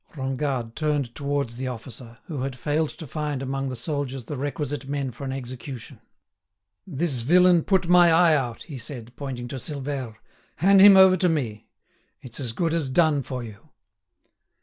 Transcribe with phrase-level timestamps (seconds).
[0.15, 4.87] Rengade turned towards the officer, who had failed to find among the soldiers the requisite
[4.89, 6.01] men for an execution.
[6.87, 10.15] "This villain put my eye out," he said, pointing to Silvère.
[10.55, 11.67] "Hand him over to me.
[12.19, 13.69] It's as good as done for you."